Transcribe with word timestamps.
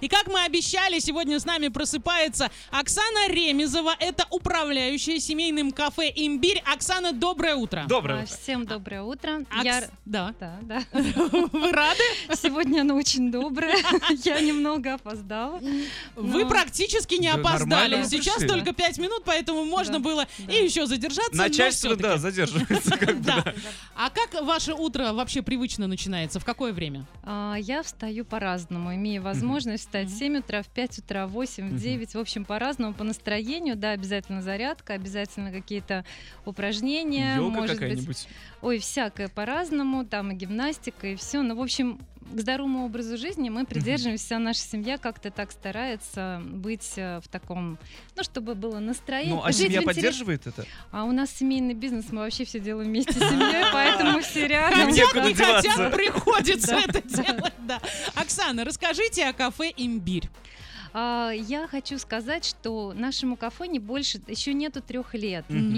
И 0.00 0.06
как 0.06 0.28
мы 0.28 0.44
обещали, 0.44 1.00
сегодня 1.00 1.40
с 1.40 1.44
нами 1.44 1.66
просыпается 1.66 2.52
Оксана 2.70 3.26
Ремезова. 3.32 3.96
Это 3.98 4.26
управляющая 4.30 5.18
семейным 5.18 5.72
кафе 5.72 6.12
«Имбирь». 6.14 6.62
Оксана, 6.72 7.12
доброе 7.12 7.56
утро. 7.56 7.84
Доброе 7.88 8.20
А, 8.20 8.22
утро. 8.22 8.36
Всем 8.40 8.64
доброе 8.64 9.02
утро. 9.02 9.40
Акс- 9.50 9.64
Я... 9.64 9.82
Да. 10.04 10.32
Да, 10.38 10.56
да. 10.62 10.82
Вы 10.92 11.72
рады? 11.72 11.98
Сегодня 12.40 12.82
оно 12.82 12.94
очень 12.94 13.32
доброе. 13.32 13.74
Я 14.24 14.38
немного 14.40 14.94
опоздала. 14.94 15.58
Вы 16.14 16.44
Но- 16.44 16.48
практически 16.48 17.16
не 17.16 17.32
Да 17.32 17.40
опоздали. 17.40 17.96
вы 17.96 18.04
Сейчас 18.08 18.36
пришли. 18.36 18.50
только 18.50 18.72
пять 18.74 18.98
минут, 18.98 19.24
поэтому 19.24 19.64
можно 19.64 19.94
Да, 19.94 19.98
было 19.98 20.28
да. 20.38 20.52
и 20.52 20.62
еще 20.64 20.86
задержаться. 20.86 21.34
Начальство, 21.36 21.96
да, 21.96 22.18
задерживается. 22.18 22.96
как 22.96 23.16
бы, 23.16 23.24
Да. 23.24 23.42
да. 23.42 23.54
А 23.96 24.10
как 24.10 24.40
ваше 24.46 24.74
утро 24.74 25.12
вообще 25.12 25.42
привычно 25.42 25.88
начинается? 25.88 26.38
В 26.38 26.44
какое 26.44 26.72
время? 26.72 27.04
А, 27.24 27.56
Я 27.58 27.82
встаю 27.82 28.24
по-разному, 28.24 28.94
имею 28.94 29.22
возможность 29.22 29.87
встать 29.88 30.08
в 30.08 30.10
Мгм. 30.10 30.18
7 30.18 30.38
утра, 30.38 30.62
в 30.62 30.68
5 30.68 30.98
утра, 30.98 31.26
в 31.26 31.30
8, 31.30 31.68
в 31.68 31.72
Мгм. 31.72 31.78
9, 31.78 32.14
в 32.14 32.18
общем, 32.18 32.44
по-разному, 32.44 32.94
по 32.94 33.04
настроению, 33.04 33.74
да, 33.74 33.92
обязательно 33.92 34.42
зарядка, 34.42 34.92
обязательно 34.92 35.50
какие-то 35.50 36.04
упражнения, 36.44 37.36
Йога 37.36 37.50
может 37.50 37.80
быть, 37.80 38.28
ой, 38.60 38.78
всякое 38.78 39.28
по-разному, 39.28 40.04
там 40.04 40.32
и 40.32 40.34
гимнастика, 40.34 41.06
и 41.08 41.16
все, 41.16 41.42
ну, 41.42 41.56
в 41.56 41.62
общем, 41.62 42.00
к 42.32 42.40
здоровому 42.40 42.84
образу 42.86 43.16
жизни 43.16 43.48
мы 43.48 43.64
придерживаемся, 43.66 44.24
вся 44.24 44.38
наша 44.38 44.60
семья 44.60 44.98
как-то 44.98 45.30
так 45.30 45.50
старается 45.52 46.40
быть 46.44 46.92
э, 46.96 47.20
в 47.24 47.28
таком, 47.28 47.78
ну, 48.16 48.22
чтобы 48.22 48.54
было 48.54 48.78
настроение. 48.78 49.34
Ну, 49.34 49.42
а 49.44 49.48
жить 49.52 49.62
семья 49.66 49.80
интерес- 49.80 49.84
поддерживает 49.84 50.46
это? 50.46 50.64
А 50.90 51.04
у 51.04 51.12
нас 51.12 51.30
семейный 51.30 51.74
бизнес, 51.74 52.06
мы 52.10 52.20
вообще 52.20 52.44
все 52.44 52.60
делаем 52.60 52.88
вместе 52.88 53.12
с 53.12 53.16
семьей, 53.18 53.64
поэтому 53.72 54.20
все 54.20 54.46
рядом. 54.46 54.86
Хотят, 54.86 55.14
не 55.26 55.34
хотят, 55.34 55.92
приходится 55.92 56.74
это 56.76 57.02
делать. 57.02 57.52
Да. 57.66 57.80
Оксана, 58.14 58.64
расскажите 58.64 59.24
о 59.26 59.32
кафе 59.32 59.72
«Имбирь». 59.76 60.28
А, 60.94 61.30
Я 61.32 61.66
хочу 61.68 61.98
сказать, 61.98 62.44
что 62.44 62.94
нашему 62.96 63.36
кафе 63.36 63.66
не 63.66 63.78
больше, 63.78 64.20
еще 64.26 64.54
нету 64.54 64.80
трех 64.80 65.14
лет. 65.14 65.44
Мгм. 65.48 65.74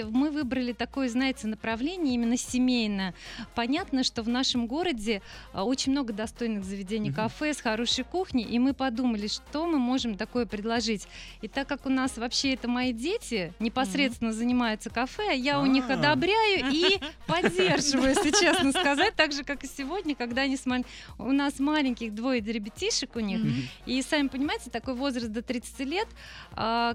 И 0.00 0.04
мы 0.04 0.30
выбрали 0.30 0.72
такое, 0.72 1.08
знаете, 1.08 1.46
направление 1.46 2.14
именно 2.14 2.36
семейное. 2.36 3.14
Понятно, 3.54 4.02
что 4.02 4.22
в 4.22 4.28
нашем 4.28 4.66
городе 4.66 5.20
а, 5.52 5.64
очень 5.64 5.92
много 5.92 6.12
достойных 6.12 6.64
заведений 6.64 7.12
кафе 7.12 7.52
с 7.52 7.60
хорошей 7.60 8.04
кухней, 8.04 8.44
и 8.44 8.58
мы 8.58 8.72
подумали, 8.72 9.26
что 9.26 9.66
мы 9.66 9.78
можем 9.78 10.16
такое 10.16 10.46
предложить. 10.46 11.06
И 11.42 11.48
так 11.48 11.68
как 11.68 11.86
у 11.86 11.88
нас 11.90 12.16
вообще 12.16 12.54
это 12.54 12.68
мои 12.68 12.92
дети 12.92 13.52
непосредственно 13.60 14.32
занимаются 14.32 14.90
кафе, 14.90 15.30
а 15.30 15.34
я 15.34 15.60
у 15.60 15.66
них 15.66 15.84
А. 15.88 15.94
одобряю 15.94 16.70
и 16.72 16.98
поддерживаю, 17.26 18.10
если 18.10 18.30
честно 18.30 18.72
сказать, 18.72 19.14
так 19.16 19.32
же, 19.32 19.44
как 19.44 19.64
и 19.64 19.66
сегодня, 19.66 20.14
когда 20.14 20.42
они 20.42 20.56
с 20.56 20.66
маль- 20.66 20.84
у 21.18 21.32
нас 21.32 21.58
маленьких 21.58 22.14
двое 22.14 22.40
ребятишек 22.40 23.16
у 23.16 23.20
них, 23.20 23.40
и 23.86 24.00
сами 24.02 24.28
понимаете, 24.28 24.70
такой 24.70 24.94
возраст 24.94 25.28
до 25.28 25.42
30 25.42 25.80
лет, 25.80 26.08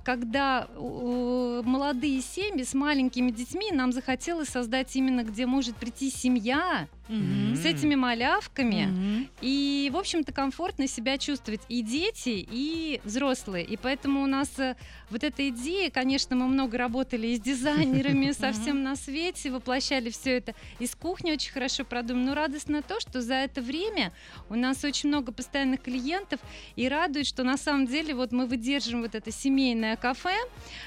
когда 0.03 0.67
молодые 0.75 2.21
семьи 2.21 2.63
с 2.63 2.73
маленькими 2.73 2.94
детьми, 3.03 3.71
нам 3.71 3.91
захотелось 3.91 4.49
создать 4.49 4.95
именно, 4.95 5.23
где 5.23 5.45
может 5.45 5.75
прийти 5.77 6.09
семья 6.09 6.87
Мгм. 7.07 7.55
с 7.55 7.65
этими 7.65 7.93
малявками. 7.95 8.85
Мгм. 8.85 9.29
И, 9.41 9.91
в 9.93 9.97
общем-то, 9.97 10.33
комфортно 10.33 10.87
себя 10.87 11.19
чувствовать 11.19 11.61
и 11.69 11.83
дети, 11.83 12.45
и 12.49 12.99
взрослые. 13.03 13.63
И 13.63 13.77
поэтому 13.77 14.23
у 14.23 14.25
нас 14.25 14.57
э, 14.57 14.75
вот 15.11 15.23
эта 15.23 15.47
идея, 15.49 15.91
конечно, 15.91 16.35
мы 16.35 16.47
много 16.47 16.77
работали 16.79 17.27
и 17.27 17.35
с 17.35 17.39
дизайнерами, 17.39 18.31
со 18.37 18.51
всем 18.51 18.81
на 18.81 18.95
свете, 18.95 19.51
воплощали 19.51 20.09
все 20.09 20.37
это. 20.37 20.55
И 20.79 20.87
с 20.87 20.95
кухней 20.95 21.33
очень 21.33 21.51
хорошо 21.51 21.85
продумано. 21.85 22.25
Но 22.25 22.33
радостно 22.33 22.81
то, 22.81 22.99
что 22.99 23.21
за 23.21 23.35
это 23.35 23.61
время 23.61 24.11
у 24.49 24.55
нас 24.55 24.83
очень 24.83 25.09
много 25.09 25.31
постоянных 25.31 25.81
клиентов, 25.83 26.39
и 26.75 26.89
радует, 26.89 27.27
что 27.27 27.43
на 27.43 27.57
самом 27.57 27.85
деле 27.85 28.15
вот 28.15 28.31
мы 28.31 28.47
выдерживаем 28.47 29.03
вот 29.03 29.13
это 29.13 29.31
семейное 29.31 29.95
кафе, 29.95 30.35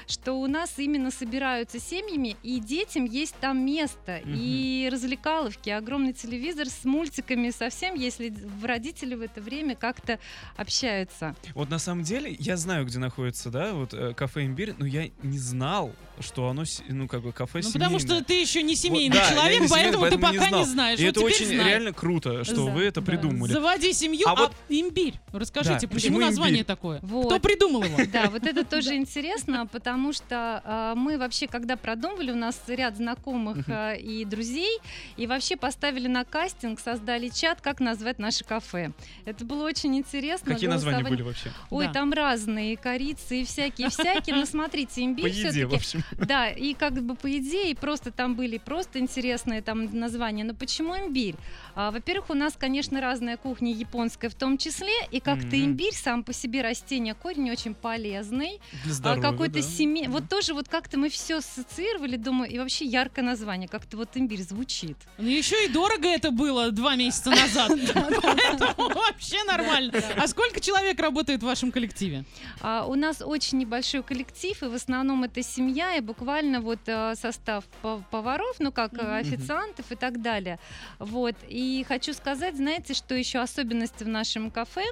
что 0.05 0.33
у 0.33 0.47
нас 0.47 0.77
именно 0.79 1.11
собираются 1.11 1.79
семьями, 1.99 2.35
и 2.43 2.59
детям 2.59 3.05
есть 3.05 3.35
там 3.41 3.65
место, 3.65 4.21
Мгм. 4.23 4.33
и 4.37 4.89
развлекаловки, 4.91 5.69
огромный 5.69 6.13
телевизор 6.13 6.67
с 6.67 6.83
мультиками, 6.85 7.49
совсем, 7.51 7.95
если 7.95 8.29
в 8.29 8.65
родители 8.65 9.15
в 9.15 9.21
это 9.21 9.41
время 9.41 9.75
как-то 9.75 10.19
общаются. 10.55 11.35
Вот 11.55 11.69
на 11.69 11.79
самом 11.79 12.03
деле, 12.03 12.35
я 12.39 12.57
знаю, 12.57 12.85
где 12.85 12.99
находится, 12.99 13.49
да, 13.49 13.73
вот 13.73 13.93
э, 13.93 14.13
кафе 14.13 14.45
«Имбирь», 14.45 14.73
но 14.77 14.85
я 14.85 15.09
не 15.23 15.37
знал, 15.37 15.93
что 16.19 16.49
оно, 16.49 16.63
ну, 16.89 17.07
как 17.07 17.21
бы, 17.21 17.31
кафе 17.31 17.61
Ну, 17.63 17.71
потому 17.71 17.97
что 17.99 18.07
семейное. 18.09 18.25
ты 18.25 18.41
еще 18.41 18.61
не 18.61 18.73
Вот, 18.73 18.79
семейный 18.79 19.15
да, 19.17 19.23
я 19.23 19.29
человек, 19.35 19.61
не 19.61 19.67
семейный, 19.67 19.69
поэтому 19.97 20.03
ты 20.03 20.17
поэтому 20.17 20.33
не 20.33 20.37
пока 20.39 20.45
не, 20.49 20.63
знал. 20.63 20.65
знаешь. 20.65 20.99
И 20.99 21.05
Вот 21.05 21.09
это 21.11 21.21
очень 21.21 21.45
знай. 21.45 21.67
реально 21.67 21.93
круто, 21.93 22.43
что 22.43 22.65
Да, 22.65 22.71
вы 22.71 22.83
это 22.83 23.01
да. 23.01 23.05
придумали. 23.05 23.51
Заводи 23.53 23.93
семью, 23.93 24.27
А 24.27 24.31
а, 24.31 24.35
вот- 24.35 24.53
имбирь. 24.67 25.13
Расскажите, 25.31 25.87
Да, 25.87 25.93
почему, 25.93 26.15
почему 26.15 26.19
название 26.19 26.63
такое? 26.63 26.99
Вот. 27.01 27.25
Кто 27.27 27.39
придумал 27.39 27.83
его? 27.83 27.97
Да, 28.11 28.29
вот 28.29 28.43
это 28.43 28.65
тоже 28.65 28.95
интересно, 28.95 29.65
потому 29.67 30.11
что 30.13 30.61
а, 30.65 30.95
мы 30.95 31.17
вообще, 31.17 31.47
когда 31.47 31.75
продумывали, 31.79 32.31
у 32.31 32.35
нас 32.35 32.59
ряд 32.67 32.97
знакомых 32.97 33.57
а, 33.67 33.93
и 33.93 34.25
друзей, 34.25 34.77
и 35.17 35.27
вообще 35.27 35.55
поставили 35.55 36.07
на 36.07 36.23
кастинг, 36.25 36.79
создали 36.79 37.29
чат, 37.29 37.61
как 37.61 37.79
назвать 37.79 38.19
наше 38.19 38.43
кафе. 38.43 38.91
Это 39.25 39.45
было 39.45 39.65
очень 39.65 39.95
интересно. 39.97 40.53
Какие 40.53 40.69
названия 40.69 41.03
были 41.03 41.21
вообще? 41.21 41.51
Ой, 41.69 41.87
Да. 41.87 41.93
там 41.93 42.13
разные, 42.13 42.73
и 42.73 42.75
корицы, 42.75 43.41
и 43.41 43.45
всякие-всякие. 43.45 44.35
Но 44.39 44.45
смотрите, 44.45 45.03
имбирь 45.03 45.31
все-таки. 45.31 45.99
Да, 46.17 46.49
и 46.49 46.73
как 46.73 46.93
бы 47.01 47.15
по 47.15 47.35
идее 47.37 47.75
просто 47.75 48.11
там 48.11 48.35
были 48.35 48.57
просто 48.57 48.99
интересные 48.99 49.61
там 49.61 49.85
названия. 49.99 50.43
Но 50.43 50.53
почему 50.53 50.95
имбирь? 50.97 51.35
А, 51.75 51.91
во-первых, 51.91 52.29
у 52.29 52.33
нас, 52.33 52.53
конечно, 52.57 53.01
разная 53.01 53.37
кухня 53.37 53.73
японская 53.73 54.29
в 54.29 54.35
том 54.35 54.57
числе, 54.57 54.91
и 55.11 55.19
как-то 55.19 55.47
Мгм. 55.55 55.65
имбирь 55.65 55.93
сам 55.93 56.23
по 56.23 56.33
себе 56.33 56.61
растение, 56.61 57.13
корень 57.13 57.49
очень 57.51 57.73
полезный, 57.73 58.59
Для 58.83 58.91
а 58.91 58.93
здоровья, 58.95 59.21
какой-то 59.21 59.55
да. 59.55 59.61
семей. 59.61 60.07
Вот 60.07 60.29
тоже 60.29 60.53
вот 60.53 60.67
как-то 60.67 60.97
мы 60.97 61.09
все 61.09 61.41
ассоциировали, 61.69 62.15
думаю, 62.17 62.49
и 62.51 62.57
вообще 62.57 62.85
яркое 62.85 63.23
название, 63.23 63.67
как-то 63.67 63.97
вот 63.97 64.09
имбирь 64.15 64.41
звучит. 64.41 64.97
Ну, 65.17 65.27
еще 65.27 65.65
и 65.65 65.69
дорого 65.69 66.07
это 66.07 66.31
было 66.31 66.71
два 66.71 66.95
месяца 66.95 67.29
назад. 67.29 67.71
Поэтому 67.93 68.89
вообще 68.89 69.43
нормально. 69.43 69.93
А 70.17 70.27
сколько 70.27 70.59
человек 70.59 70.99
работает 70.99 71.41
в 71.41 71.45
вашем 71.45 71.71
коллективе? 71.71 72.25
А, 72.61 72.85
у 72.85 72.95
нас 72.95 73.21
очень 73.21 73.59
небольшой 73.59 74.03
коллектив, 74.03 74.61
и 74.63 74.65
в 74.65 74.73
основном 74.73 75.23
это 75.23 75.43
семья, 75.43 75.95
и 75.95 76.01
буквально 76.01 76.61
вот 76.61 76.79
а, 76.87 77.15
состав 77.15 77.63
пов- 77.83 78.03
поваров, 78.11 78.55
ну 78.59 78.71
как 78.71 78.93
Мгм. 78.93 79.13
официантов 79.13 79.91
и 79.91 79.95
так 79.95 80.21
далее. 80.21 80.59
Вот. 80.97 81.35
И 81.47 81.85
хочу 81.87 82.13
сказать, 82.13 82.55
знаете, 82.55 82.93
что 82.93 83.15
еще 83.15 83.39
особенность 83.39 84.01
в 84.01 84.07
нашем 84.07 84.51
кафе, 84.51 84.83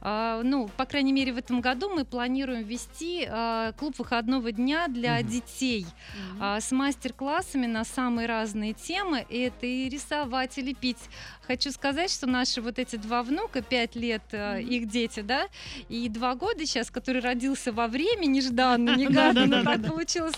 А, 0.00 0.42
ну, 0.42 0.68
по 0.76 0.84
крайней 0.84 1.12
мере, 1.12 1.32
в 1.32 1.38
этом 1.38 1.60
году 1.60 1.88
мы 1.88 2.04
планируем 2.04 2.62
ввести 2.62 3.26
а, 3.28 3.72
клуб 3.72 3.98
выходного 3.98 4.52
дня 4.52 4.88
для 4.88 5.22
детей 5.22 5.86
а, 6.40 6.60
с 6.60 6.72
мастер-классами 6.72 7.66
на 7.66 7.84
самые 7.84 8.26
разные 8.26 8.72
темы. 8.72 9.26
Это 9.28 9.66
и 9.66 9.88
рисовать, 9.88 10.58
и 10.58 10.62
лепить. 10.62 10.98
Хочу 11.46 11.70
сказать, 11.70 12.10
что 12.10 12.26
наши 12.26 12.60
вот 12.60 12.78
эти 12.78 12.96
два 12.96 13.22
внука, 13.22 13.62
пять 13.62 13.94
лет, 13.94 14.22
Мгм. 14.32 14.58
их 14.58 14.88
дети, 14.88 15.20
да, 15.20 15.46
и 15.88 16.08
два 16.08 16.34
года 16.34 16.66
сейчас, 16.66 16.90
который 16.90 17.20
родился 17.20 17.72
во 17.72 17.86
время 17.86 18.26
нежданно, 18.26 18.90
негаданно, 18.96 19.62
так 19.64 19.86
получилось. 19.86 20.34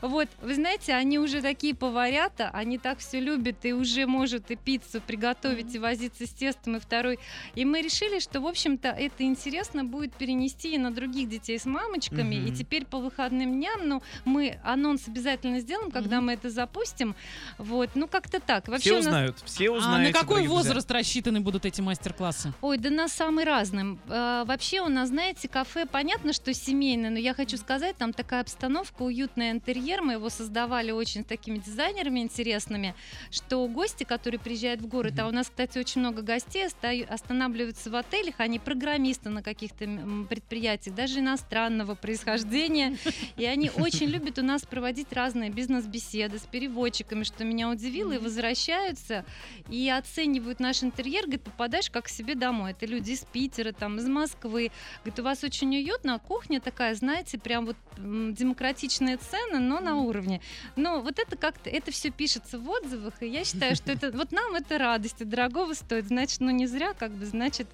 Вот, 0.00 0.28
вы 0.40 0.54
знаете, 0.54 0.94
они 0.94 1.18
уже 1.18 1.42
такие 1.42 1.74
поварята, 1.74 2.50
они 2.52 2.78
так 2.78 2.98
все 2.98 3.18
любят 3.20 3.64
и 3.64 3.72
уже 3.72 4.06
может 4.06 4.50
и 4.50 4.56
пиццу 4.56 5.00
приготовить, 5.00 5.74
и 5.74 5.78
возиться 5.78 6.26
с 6.26 6.30
тестом, 6.30 6.76
и 6.76 6.80
второй. 6.80 7.18
И 7.54 7.64
мы 7.64 7.82
решили, 7.82 8.20
что, 8.20 8.40
в 8.40 8.46
общем-то, 8.46 8.88
это 8.88 9.24
интересно 9.24 9.84
будет 9.84 10.12
перенести 10.14 10.74
и 10.74 10.78
на 10.78 10.92
других 10.92 11.28
детей 11.28 11.58
с 11.58 11.64
мамочками. 11.64 12.36
И 12.36 12.52
теперь 12.52 12.84
по 12.84 12.98
выходным 12.98 13.52
дням, 13.54 13.80
ну, 13.88 14.02
мы 14.24 14.58
анонс 14.64 15.08
обязательно 15.08 15.60
сделаем, 15.60 15.90
когда 15.90 16.20
мы 16.20 16.34
это 16.34 16.50
запустим. 16.50 17.14
Вот, 17.58 17.90
ну, 17.94 18.06
как-то 18.06 18.38
так. 18.40 18.68
Вообще 18.68 18.90
Все 18.90 18.98
узнают, 18.98 19.36
все 19.44 19.68
А 19.70 19.72
узнают. 19.72 20.14
на 20.14 20.20
какой 20.20 20.46
возраст 20.52 20.90
рассчитаны 20.90 21.40
будут 21.40 21.64
эти 21.66 21.80
мастер-классы? 21.80 22.52
Ой, 22.60 22.78
да 22.78 22.90
на 22.90 23.08
самый 23.08 23.44
разным. 23.44 23.98
Э, 24.08 24.44
вообще 24.46 24.80
у 24.80 24.88
нас, 24.88 25.08
знаете, 25.08 25.48
кафе, 25.48 25.86
понятно, 25.86 26.32
что 26.32 26.52
семейное, 26.52 27.10
но 27.10 27.18
я 27.18 27.34
хочу 27.34 27.56
сказать, 27.56 27.96
там 27.96 28.12
такая 28.12 28.42
обстановка, 28.42 29.02
уютный 29.02 29.50
интерьер, 29.50 30.02
мы 30.02 30.14
его 30.14 30.28
создавали 30.28 30.90
очень 30.90 31.22
с 31.22 31.26
такими 31.26 31.58
дизайнерами 31.58 32.20
интересными, 32.20 32.94
что 33.30 33.66
гости, 33.68 34.04
которые 34.04 34.40
приезжают 34.40 34.80
в 34.80 34.86
город, 34.86 35.18
а 35.18 35.28
у 35.28 35.30
нас, 35.30 35.48
кстати, 35.48 35.78
очень 35.78 36.00
много 36.00 36.22
гостей 36.22 36.66
останавливаются 37.08 37.90
в 37.90 37.96
отелях, 37.96 38.34
они 38.38 38.58
программисты 38.58 39.30
на 39.30 39.42
каких-то 39.42 39.86
предприятиях, 40.28 40.94
даже 40.94 41.20
иностранного 41.20 41.94
происхождения, 41.94 42.96
и 43.36 43.44
они 43.44 43.70
очень 43.70 44.06
любят 44.06 44.38
у 44.38 44.42
нас 44.42 44.62
проводить 44.62 45.12
разные 45.12 45.50
бизнес-беседы 45.50 46.38
с 46.38 46.42
переводчиками, 46.42 47.24
что 47.24 47.44
меня 47.44 47.70
удивило, 47.70 48.12
и 48.12 48.18
возвращаются 48.18 49.24
и 49.68 49.88
оценивают 49.88 50.41
наш 50.58 50.82
интерьер, 50.82 51.22
говорит, 51.22 51.42
попадаешь 51.42 51.90
как 51.90 52.04
к 52.06 52.08
себе 52.08 52.34
домой. 52.34 52.72
Это 52.72 52.86
люди 52.86 53.12
из 53.12 53.24
Питера, 53.24 53.72
там, 53.72 53.98
из 53.98 54.06
Москвы. 54.08 54.70
Говорит, 55.04 55.18
у 55.20 55.22
вас 55.22 55.44
очень 55.44 55.74
уютно, 55.76 56.14
а 56.14 56.18
кухня 56.18 56.60
такая, 56.60 56.94
знаете, 56.94 57.38
прям 57.38 57.66
вот 57.66 57.76
демократичные 57.96 59.16
цены, 59.18 59.58
но 59.58 59.80
на 59.80 59.96
уровне. 59.96 60.40
Но 60.76 61.00
вот 61.00 61.18
это 61.18 61.36
как-то, 61.36 61.70
это 61.70 61.90
все 61.90 62.10
пишется 62.10 62.58
в 62.58 62.68
отзывах, 62.68 63.14
и 63.22 63.26
я 63.26 63.44
считаю, 63.44 63.76
что 63.76 63.92
это, 63.92 64.10
вот 64.12 64.32
нам 64.32 64.54
это 64.54 64.78
радость, 64.78 65.20
и 65.20 65.24
дорогого 65.24 65.74
стоит, 65.74 66.06
значит, 66.06 66.40
ну 66.40 66.50
не 66.50 66.66
зря, 66.66 66.94
как 66.94 67.12
бы, 67.12 67.24
значит, 67.24 67.68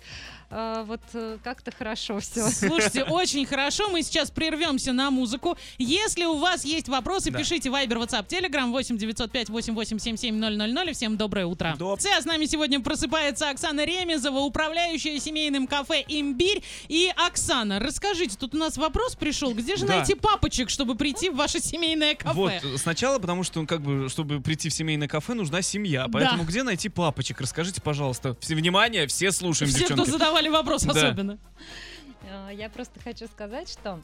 э, 0.51 0.85
вот 0.87 1.01
э, 1.15 1.39
как-то 1.43 1.71
хорошо 1.71 2.21
все. 2.21 2.49
Слушайте, 2.49 3.05
очень 3.09 3.47
хорошо. 3.47 3.89
Мы 3.91 4.03
сейчас 4.03 4.31
прервемся 4.31 4.93
на 4.93 5.11
музыку. 5.11 5.57
Если 5.79 6.25
у 6.25 6.37
вас 6.37 6.65
есть 6.65 6.89
вопросы, 6.89 7.31
Да. 7.31 7.39
пишите 7.39 7.69
Viber, 7.69 8.05
WhatsApp, 8.05 8.27
Telegram 8.27 8.71
8 8.71 8.97
905 8.99 9.49
8877 9.49 10.39
000. 10.39 10.93
Всем 10.93 11.17
доброе 11.17 11.47
утро. 11.47 11.75
Доп. 11.79 12.01
С 12.01 12.25
нами 12.25 12.47
сегодня 12.47 12.58
просыпается 12.83 13.51
Оксана 13.51 13.85
Ремезова, 13.85 14.39
управляющая 14.39 15.19
семейным 15.21 15.67
кафе 15.67 16.05
«Имбирь». 16.09 16.63
И, 16.89 17.13
Оксана, 17.17 17.79
расскажите, 17.79 18.37
тут 18.37 18.55
у 18.55 18.59
нас 18.59 18.77
вопрос 18.77 19.15
пришел. 19.17 19.53
Где 19.55 19.77
же 19.77 19.87
Да. 19.87 19.97
найти 19.97 20.15
папочек, 20.15 20.71
чтобы 20.71 20.95
прийти 20.97 21.31
в 21.31 21.37
ваше 21.37 21.61
семейное 21.61 22.15
кафе? 22.15 22.35
Вот, 22.35 22.53
сначала, 22.81 23.19
потому 23.19 23.43
что, 23.45 23.65
как 23.67 23.81
бы, 23.81 24.09
чтобы 24.09 24.41
прийти 24.41 24.69
в 24.69 24.75
семейное 24.75 25.09
кафе, 25.09 25.35
нужна 25.35 25.63
семья. 25.63 26.07
Поэтому 26.13 26.45
где 26.45 26.63
найти 26.63 26.89
папочек? 26.89 27.41
Расскажите, 27.41 27.81
пожалуйста. 27.81 28.37
Все 28.41 28.55
внимание, 28.55 29.07
все 29.07 29.31
слушаем, 29.33 29.71
Все, 29.71 29.85
кто 29.85 29.95
девчонки. 29.95 30.11
задавали 30.11 30.49
вопрос 30.49 30.83
Да. 30.83 30.93
особенно. 30.93 31.39
Э, 32.23 32.51
Я 32.55 32.69
просто 32.69 32.99
хочу 33.01 33.27
сказать, 33.27 33.71
что... 33.71 34.01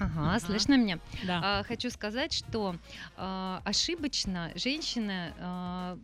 Ага, 0.00 0.36
Ага. 0.36 0.40
слышно 0.40 0.76
меня? 0.76 0.98
Да. 1.22 1.40
А, 1.42 1.62
хочу 1.64 1.90
сказать, 1.90 2.32
что 2.32 2.76
а, 3.16 3.60
ошибочно 3.64 4.52
женщины 4.54 5.32
а, 5.38 5.98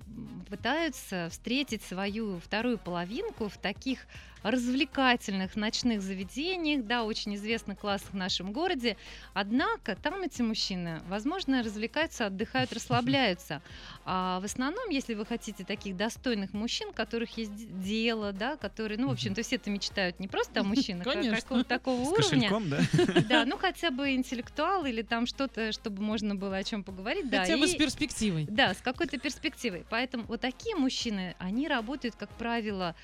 пытаются 0.49 1.29
встретить 1.31 1.83
свою 1.83 2.39
вторую 2.41 2.79
половинку 2.79 3.49
в 3.49 3.57
таких 3.59 4.07
развлекательных 4.45 5.57
ночных 5.57 6.03
заведениях, 6.03 6.85
да, 6.85 7.05
очень 7.05 7.35
известных 7.35 7.79
классах 7.79 8.11
в 8.13 8.17
нашем 8.17 8.53
городе. 8.53 8.97
Однако 9.33 9.97
там 9.97 10.23
эти 10.23 10.43
мужчины, 10.43 11.01
возможно, 11.09 11.63
развлекаются, 11.63 12.27
отдыхают, 12.27 12.73
расслабляются. 12.75 13.63
А 14.05 14.39
в 14.41 14.45
основном, 14.45 14.91
если 14.91 15.15
вы 15.15 15.25
хотите 15.27 15.65
таких 15.65 15.97
достойных 15.97 16.53
мужчин, 16.53 16.93
которых 16.93 17.37
есть 17.39 17.81
дело, 17.81 18.33
да, 18.33 18.57
которые, 18.57 18.99
ну, 18.99 19.09
в 19.09 19.13
общем-то, 19.13 19.43
все-то 19.43 19.71
мечтают 19.71 20.21
не 20.21 20.29
просто 20.29 20.61
о 20.61 20.63
мужчинах, 20.65 21.07
а 21.07 21.11
Конечно. 21.13 21.41
какого-то 21.41 21.69
такого 21.69 22.05
С 22.05 22.09
уровня. 22.09 22.51
да? 22.69 22.81
Да, 23.29 23.45
ну 23.47 23.57
хотя 23.57 23.91
бы 23.91 24.15
интеллектуал 24.15 24.85
или 24.85 25.03
там 25.03 25.27
что-то, 25.27 25.73
чтобы 25.73 26.03
можно 26.03 26.35
было 26.35 26.57
о 26.57 26.65
чем 26.65 26.85
поговорить. 26.85 27.31
Да, 27.31 27.41
Хотя 27.41 27.57
бы 27.57 27.65
и- 27.65 27.69
с 27.69 27.75
перспективой. 27.75 28.47
да, 28.51 28.75
с 28.75 28.79
какой-то 28.83 29.19
перспективой. 29.19 29.85
Поэтому 29.89 30.25
вот 30.25 30.41
такие 30.43 30.77
мужчины, 30.77 31.35
они 31.39 31.67
работают, 31.67 32.15
как 32.17 32.29
правило, 32.31 32.95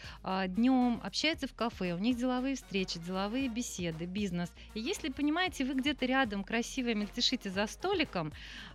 днем, 0.48 1.00
общаются 1.02 1.29
в 1.38 1.54
кафе, 1.54 1.94
у 1.94 1.98
них 1.98 2.16
деловые 2.16 2.56
встречи, 2.56 2.98
деловые 2.98 3.48
беседы, 3.48 4.04
бизнес. 4.04 4.50
И 4.74 4.80
если, 4.80 5.10
понимаете, 5.10 5.64
вы 5.64 5.74
где-то 5.74 6.06
рядом 6.06 6.44
красиво 6.44 6.92
мельтешите 6.94 7.50
за 7.50 7.66
столиком, 7.66 8.32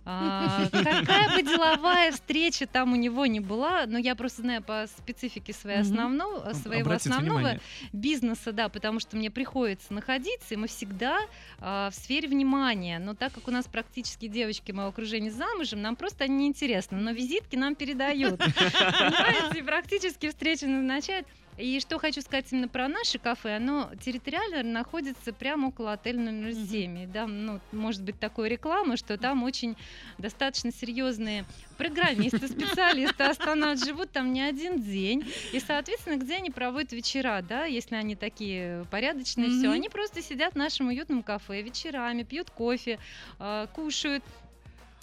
а, 0.08 0.68
какая 0.70 1.34
бы 1.34 1.42
деловая 1.42 2.12
встреча 2.12 2.66
там 2.66 2.92
у 2.92 2.96
него 2.96 3.26
не 3.26 3.40
была, 3.40 3.86
но 3.86 3.98
я 3.98 4.14
просто 4.14 4.42
знаю 4.42 4.62
по 4.62 4.86
специфике 4.98 5.52
своей 5.52 5.80
основного, 5.80 6.52
своего 6.54 6.82
Обратите 6.82 7.10
основного 7.10 7.38
внимание. 7.38 7.60
бизнеса, 7.92 8.52
да, 8.52 8.68
потому 8.68 9.00
что 9.00 9.16
мне 9.16 9.30
приходится 9.30 9.92
находиться, 9.92 10.54
и 10.54 10.56
мы 10.56 10.68
всегда 10.68 11.18
а, 11.58 11.90
в 11.90 11.94
сфере 11.94 12.28
внимания. 12.28 12.98
Но 13.00 13.14
так 13.14 13.32
как 13.32 13.48
у 13.48 13.50
нас 13.50 13.66
практически 13.66 14.28
девочки 14.28 14.70
моего 14.72 14.90
окружения 14.90 15.30
замужем, 15.32 15.82
нам 15.82 15.96
просто 15.96 16.24
они 16.24 16.36
неинтересны, 16.36 16.98
но 16.98 17.10
визитки 17.10 17.56
нам 17.56 17.74
передают. 17.74 18.38
Понимаете, 18.38 19.58
и 19.58 19.62
практически 19.62 20.28
встречи 20.28 20.64
назначают. 20.64 21.26
И 21.58 21.80
что 21.80 21.98
хочу 21.98 22.20
сказать 22.20 22.44
именно 22.52 22.68
про 22.68 22.86
наше 22.86 23.18
кафе, 23.18 23.56
оно 23.56 23.90
территориально 24.04 24.62
находится 24.62 25.32
прямо 25.32 25.68
около 25.68 25.94
отеля 25.94 26.20
номер 26.20 26.52
7. 26.52 26.98
И, 26.98 27.06
Да, 27.06 27.26
ну, 27.26 27.60
может 27.72 28.02
быть 28.02 28.20
такой 28.20 28.50
реклама, 28.50 28.98
что 28.98 29.16
там 29.16 29.42
очень 29.42 29.74
достаточно 30.18 30.72
серьезные 30.72 31.44
программисты, 31.76 32.48
специалисты 32.48 33.24
останавливают, 33.24 33.80
живут 33.84 34.12
там 34.12 34.32
не 34.32 34.42
один 34.42 34.80
день. 34.80 35.24
И, 35.52 35.60
соответственно, 35.60 36.16
где 36.16 36.36
они 36.36 36.50
проводят 36.50 36.92
вечера, 36.92 37.40
да, 37.42 37.64
если 37.64 37.96
они 37.96 38.16
такие 38.16 38.86
порядочные, 38.90 39.50
все, 39.50 39.66
Мгм. 39.68 39.72
они 39.72 39.88
просто 39.88 40.22
сидят 40.22 40.54
в 40.54 40.56
нашем 40.56 40.88
уютном 40.88 41.22
кафе 41.22 41.62
вечерами, 41.62 42.22
пьют 42.22 42.50
кофе, 42.50 42.98
а, 43.38 43.66
кушают 43.68 44.24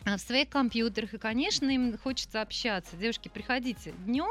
в 0.05 0.17
своих 0.17 0.49
компьютерах, 0.49 1.13
и, 1.13 1.17
конечно, 1.17 1.69
им 1.69 1.97
хочется 1.97 2.41
общаться. 2.41 2.95
Девушки, 2.97 3.29
приходите 3.33 3.93
днем 4.05 4.27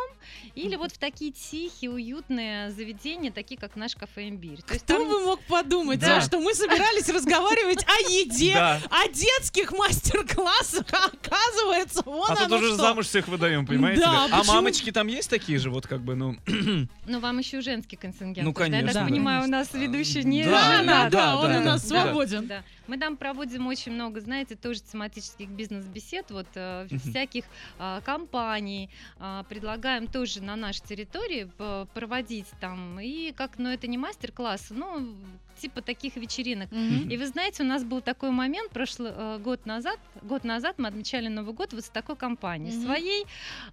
или 0.55 0.77
вот 0.77 0.93
в 0.93 0.99
такие 0.99 1.33
тихие, 1.33 1.91
уютные 1.91 2.71
заведения, 2.71 3.31
такие 3.33 3.59
как 3.59 3.75
наш 3.77 3.95
кафе 3.97 4.29
«Имбирь». 4.29 4.61
То 4.63 4.75
есть 4.75 4.85
Кто 4.85 4.99
там- 4.99 5.09
бы 5.09 5.21
мог 5.25 5.41
подумать, 5.45 6.01
Да. 6.01 6.19
а, 6.19 6.21
что 6.21 6.39
мы 6.41 6.55
собирались 6.55 7.09
разговаривать 7.09 7.85
о 7.87 8.11
еде, 8.11 8.55
Да. 8.55 8.81
о 8.91 9.09
детских 9.09 9.73
мастер-классах, 9.73 10.85
а 10.93 11.07
оказывается, 11.07 12.03
вон 12.05 12.31
А 12.31 12.37
тут 12.37 12.53
уже 12.53 12.75
замуж 12.77 13.07
всех 13.07 13.29
выдаем, 13.29 13.67
понимаете? 13.67 14.03
Да? 14.03 14.29
А 14.31 14.45
мамочки 14.45 14.93
там 14.93 15.07
есть 15.07 15.31
такие 15.31 15.59
же, 15.59 15.71
вот 15.71 15.87
как 15.87 16.03
бы, 16.03 16.15
ну... 16.15 16.37
Ну, 17.07 17.19
вам 17.21 17.39
еще 17.39 17.61
женский 17.63 17.97
контингент. 17.97 18.47
Ну, 18.47 18.53
да? 18.53 18.65
Я 18.65 18.71
конечно, 18.71 18.93
так 18.93 19.03
да. 19.05 19.09
понимаю, 19.09 19.45
у 19.45 19.49
нас 19.49 19.73
ведущий 19.73 20.23
не 20.25 20.45
Да, 20.45 20.51
Да, 20.51 20.79
женат. 20.79 21.11
да, 21.11 21.19
да, 21.19 21.37
он 21.39 21.53
да, 21.53 21.59
у 21.59 21.65
нас 21.65 21.83
да. 21.89 22.03
свободен. 22.05 22.53
Мы 22.87 22.99
там 22.99 23.17
проводим 23.17 23.67
очень 23.67 23.93
много, 23.93 24.21
знаете, 24.21 24.57
тоже 24.57 24.81
тематических 24.81 25.49
бизнес-бесед, 25.49 26.31
вот 26.31 26.47
э, 26.55 26.87
всяких 27.05 27.45
а, 27.79 28.01
компаний. 28.01 28.91
а, 29.19 29.45
предлагаем 29.45 30.07
тоже 30.07 30.43
на 30.43 30.57
нашей 30.57 30.83
территории 30.83 31.51
проводить 31.95 32.47
там. 32.61 32.99
И 33.01 33.33
как, 33.33 33.59
ну 33.59 33.69
это 33.69 33.87
не 33.87 33.99
мастер-класс, 33.99 34.69
ну 34.71 35.15
типа 35.59 35.81
таких 35.83 36.17
вечеринок. 36.17 36.71
Мгм. 36.73 37.09
И 37.09 37.17
вы 37.17 37.27
знаете, 37.27 37.63
у 37.63 37.67
нас 37.67 37.85
был 37.85 38.01
такой 38.01 38.31
момент 38.31 38.73
прошлый 38.73 39.13
э, 39.15 39.39
год 39.39 39.65
назад. 39.67 39.99
Год 40.23 40.45
назад 40.45 40.77
мы 40.79 40.89
отмечали 40.89 41.29
Новый 41.29 41.55
год 41.55 41.73
вот 41.73 41.85
с 41.85 41.89
такой 41.89 42.17
компанией 42.17 42.75
Мгм. 42.75 42.85
своей. 42.85 43.27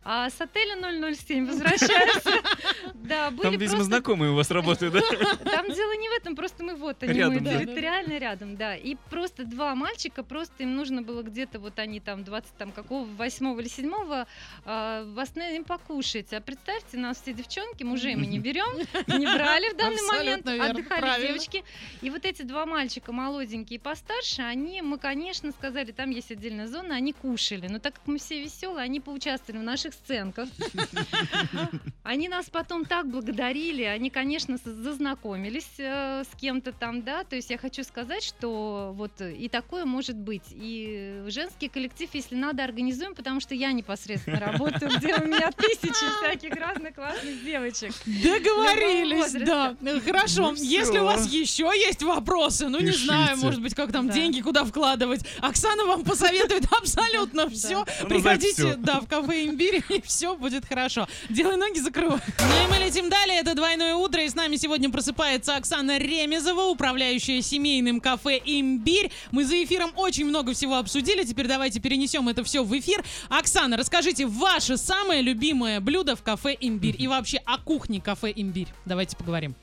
А 0.03 0.29
с 0.29 0.39
отеля 0.39 0.75
007 1.15 1.47
возвращаемся. 1.47 2.31
Да, 2.93 3.31
были 3.31 3.41
Там, 3.41 3.57
видимо, 3.57 3.83
знакомые 3.83 4.31
у 4.31 4.35
вас 4.35 4.51
работают, 4.51 4.93
да? 4.93 5.01
там 5.51 5.65
дело 5.71 5.95
не 5.97 6.09
в 6.09 6.11
этом, 6.19 6.35
просто 6.35 6.63
мы 6.63 6.75
вот 6.75 7.01
они, 7.01 7.23
мы 7.23 7.39
территориально 7.39 8.17
рядом, 8.19 8.55
да. 8.55 8.75
И 8.75 8.95
просто 9.09 9.45
два 9.45 9.75
мальчика, 9.75 10.23
просто 10.23 10.63
им 10.63 10.75
нужно 10.75 11.01
было 11.01 11.23
где-то, 11.23 11.59
вот 11.59 11.79
они 11.79 11.99
там 11.99 12.23
20 12.23 12.53
там 12.57 12.71
какого, 12.71 13.05
8 13.05 13.59
или 13.59 13.67
7 13.67 13.93
а, 14.65 15.03
вас 15.13 15.35
им 15.35 15.63
покушать. 15.63 16.33
А 16.33 16.41
представьте, 16.41 16.97
нас 16.97 17.21
все 17.21 17.33
девчонки, 17.33 17.83
мужей 17.83 18.15
мы 18.15 18.25
не 18.25 18.39
берем, 18.39 18.69
не 19.07 19.25
брали 19.25 19.73
в 19.73 19.77
данный 19.77 20.01
момент, 20.03 20.45
верно, 20.45 20.65
отдыхали 20.65 21.01
правильно. 21.01 21.27
девочки. 21.27 21.63
И 22.01 22.09
вот 22.09 22.25
эти 22.25 22.41
два 22.41 22.65
мальчика, 22.65 23.11
молоденькие 23.11 23.77
и 23.77 23.81
постарше, 23.81 24.41
они, 24.41 24.81
мы, 24.81 24.97
конечно, 24.97 25.51
сказали, 25.51 25.91
там 25.91 26.09
есть 26.09 26.31
отдельная 26.31 26.67
зона, 26.67 26.95
они 26.95 27.13
кушали. 27.13 27.67
Но 27.67 27.79
так 27.79 27.95
как 27.95 28.07
мы 28.07 28.17
все 28.17 28.41
веселые, 28.41 28.83
они 28.83 28.99
поучаствовали 28.99 29.61
в 29.61 29.65
наших 29.65 29.93
сценках. 29.93 30.49
Они 32.03 32.27
нас 32.27 32.49
потом 32.49 32.85
так 32.85 33.07
благодарили, 33.07 33.83
они, 33.83 34.09
конечно, 34.09 34.57
зазнакомились 34.57 35.69
э, 35.77 36.23
с 36.23 36.35
кем-то 36.39 36.71
там, 36.71 37.03
да, 37.03 37.23
то 37.23 37.35
есть 37.35 37.51
я 37.51 37.57
хочу 37.57 37.83
сказать, 37.83 38.23
что 38.23 38.88
вот 38.91 39.21
и 39.21 39.49
такое 39.49 39.85
может 39.85 40.15
быть. 40.15 40.43
И 40.51 41.23
женский 41.27 41.69
коллектив, 41.69 42.09
если 42.13 42.35
надо, 42.35 42.63
организуем, 42.63 43.15
потому 43.15 43.39
что 43.39 43.55
я 43.55 43.71
непосредственно 43.71 44.39
работаю, 44.39 44.91
где 44.97 45.15
у 45.15 45.25
меня 45.25 45.51
тысячи 45.51 46.05
всяких 46.17 46.55
разных 46.55 46.95
классных 46.95 47.43
девочек. 47.43 47.93
Договорились, 48.05 49.31
да. 49.45 49.75
Э, 49.81 49.99
Хорошо. 49.99 50.51
Ну 50.51 50.55
Если 50.55 50.97
у 50.99 51.05
вас 51.05 51.27
еще 51.27 51.71
есть 51.75 52.03
вопросы, 52.03 52.67
ну 52.67 52.79
не 52.79 52.91
знаю, 52.91 53.37
может 53.37 53.61
быть, 53.61 53.75
как 53.75 53.91
там 53.91 54.09
деньги 54.09 54.41
куда 54.41 54.63
вкладывать, 54.63 55.25
Оксана 55.39 55.85
вам 55.85 56.03
посоветует 56.03 56.65
абсолютно 56.79 57.49
все. 57.49 57.85
Знает 57.85 58.07
Приходите, 58.07 58.75
да, 58.75 58.99
в 58.99 59.07
кафе 59.07 59.45
имбирь, 59.45 59.83
и 59.89 60.01
все 60.01 60.35
будет 60.35 60.65
хорошо. 60.65 61.07
Делай 61.29 61.57
ноги, 61.57 61.79
закрывай. 61.79 62.19
Ну 62.39 62.65
и 62.65 62.71
мы 62.71 62.85
летим 62.85 63.09
далее. 63.09 63.39
Это 63.39 63.55
двойное 63.55 63.95
утро, 63.95 64.23
и 64.23 64.29
с 64.29 64.35
нами 64.35 64.55
сегодня 64.55 64.89
просыпается 64.89 65.55
Оксана 65.55 65.97
Ремезова, 65.97 66.63
управляющая 66.63 67.41
семейным 67.41 67.99
кафе 67.99 68.41
«Имбирь». 68.45 68.78
Мы 69.31 69.45
за 69.45 69.63
эфиром 69.63 69.91
очень 69.95 70.25
много 70.25 70.53
всего 70.53 70.77
обсудили. 70.77 71.23
Теперь 71.23 71.47
давайте 71.47 71.79
перенесем 71.79 72.27
это 72.29 72.43
все 72.43 72.63
в 72.63 72.77
эфир. 72.77 73.03
Оксана, 73.29 73.77
расскажите, 73.77 74.25
ваше 74.25 74.77
самое 74.77 75.21
любимое 75.21 75.79
блюдо 75.79 76.15
в 76.15 76.23
кафе 76.23 76.55
«Имбирь» 76.59 76.95
и 76.97 77.07
вообще 77.07 77.37
о 77.45 77.57
кухне 77.57 78.01
кафе 78.01 78.31
«Имбирь». 78.35 78.67
Давайте 78.85 79.17
поговорим. 79.17 79.55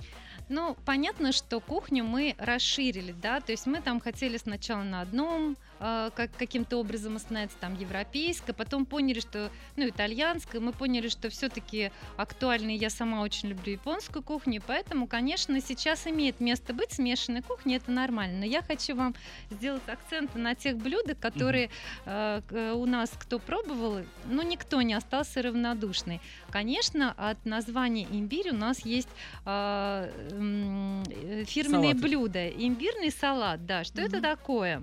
Ну, 0.49 0.77
понятно, 0.85 1.33
что 1.33 1.59
кухню 1.59 2.05
мы 2.05 2.37
расширили, 2.39 3.13
да, 3.21 3.41
то 3.41 3.51
есть 3.51 3.67
мы 3.67 3.81
там 3.81 3.99
хотели 3.99 4.37
сначала 4.37 4.85
на 4.85 5.01
одном 5.01 5.57
э, 5.81 6.11
как, 6.15 6.31
каким-то 6.37 6.77
образом 6.77 7.19
становится 7.19 7.59
там 7.59 7.77
европейская, 7.77 8.53
потом 8.53 8.87
поняли, 8.87 9.19
что, 9.19 9.51
ну, 9.75 9.89
итальянская, 9.89 10.61
мы 10.61 10.73
поняли, 10.73 11.09
что 11.09 11.31
все-таки 11.31 11.91
актуально, 12.17 12.71
и 12.71 12.79
я 12.79 12.91
сама 12.91 13.23
очень 13.23 13.49
люблю 13.49 13.73
японскую 13.73 14.23
кухню, 14.23 14.63
поэтому, 14.65 15.09
конечно, 15.09 15.61
сейчас 15.61 16.07
имеет 16.07 16.39
место 16.39 16.73
быть 16.73 16.93
смешанной 16.93 17.43
кухня, 17.43 17.77
это 17.77 17.91
нормально, 17.91 18.39
но 18.39 18.45
я 18.45 18.63
хочу 18.63 18.95
вам 18.95 19.17
сделать 19.51 19.89
акценты 19.89 20.39
на 20.39 20.55
тех 20.55 20.77
блюдах, 20.77 21.19
которые 21.19 21.71
э, 22.05 22.73
у 22.73 22.87
нас 22.87 23.11
кто 23.19 23.41
пробовал, 23.41 24.05
ну, 24.27 24.43
никто 24.43 24.81
не 24.83 24.95
остался 24.95 25.43
равнодушный. 25.43 26.21
Конечно, 26.51 27.13
от 27.17 27.45
названия 27.45 28.05
имбирь 28.05 28.51
у 28.51 28.57
нас 28.57 28.85
есть 28.85 29.09
э, 29.45 30.36
фирменные 30.37 31.93
Салаты. 31.93 32.01
блюда. 32.01 32.49
Имбирный 32.49 33.11
салат, 33.11 33.65
да. 33.67 33.85
Что 33.85 34.03
это 34.03 34.21
такое? 34.21 34.83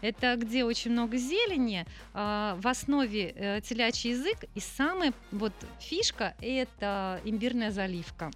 Это 0.00 0.36
где 0.36 0.64
очень 0.64 0.90
много 0.92 1.16
зелени, 1.16 1.86
а, 2.14 2.56
в 2.60 2.66
основе 2.66 3.32
э, 3.34 3.60
телячий 3.62 4.10
язык, 4.10 4.38
и 4.54 4.60
самая 4.60 5.12
вот 5.30 5.52
фишка 5.80 6.34
это 6.40 7.20
имбирная 7.24 7.70
заливка. 7.70 8.30